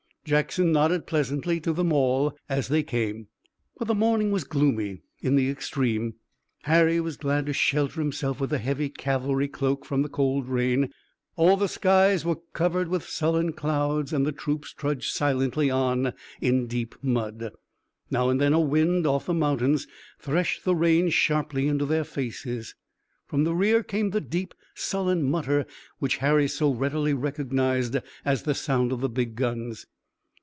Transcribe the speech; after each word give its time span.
Jackson 0.23 0.71
nodded 0.71 1.07
pleasantly 1.07 1.59
to 1.59 1.73
them 1.73 1.91
all 1.91 2.37
as 2.47 2.67
they 2.67 2.83
came. 2.83 3.27
But 3.79 3.87
the 3.87 3.95
morning 3.95 4.31
was 4.31 4.43
gloomy 4.43 5.01
in 5.19 5.35
the 5.35 5.49
extreme. 5.49 6.13
Harry 6.61 7.01
was 7.01 7.17
glad 7.17 7.47
to 7.47 7.53
shelter 7.53 7.99
himself 7.99 8.39
with 8.39 8.51
the 8.51 8.59
heavy 8.59 8.87
cavalry 8.87 9.47
cloak 9.47 9.83
from 9.83 10.03
the 10.03 10.09
cold 10.09 10.47
rain. 10.47 10.93
All 11.35 11.57
the 11.57 11.67
skies 11.67 12.23
were 12.23 12.37
covered 12.53 12.87
with 12.87 13.09
sullen 13.09 13.53
clouds, 13.53 14.13
and 14.13 14.23
the 14.25 14.31
troops 14.31 14.71
trudged 14.73 15.11
silently 15.11 15.71
on 15.71 16.13
in 16.39 16.67
deep 16.67 16.93
mud. 17.01 17.49
Now 18.11 18.29
and 18.29 18.39
then 18.39 18.53
a 18.53 18.59
wind 18.59 19.07
off 19.07 19.25
the 19.25 19.33
mountains 19.33 19.87
threshed 20.19 20.63
the 20.63 20.75
rain 20.75 21.09
sharply 21.09 21.67
into 21.67 21.85
their 21.85 22.03
faces. 22.05 22.75
From 23.25 23.43
the 23.43 23.55
rear 23.55 23.81
came 23.81 24.11
the 24.11 24.21
deep, 24.21 24.53
sullen 24.75 25.23
mutter 25.23 25.65
which 25.97 26.17
Harry 26.17 26.47
so 26.47 26.71
readily 26.71 27.13
recognized 27.15 27.97
as 28.23 28.43
the 28.43 28.53
sound 28.53 28.91
of 28.91 29.01
the 29.01 29.09
big 29.09 29.33
guns. 29.35 29.87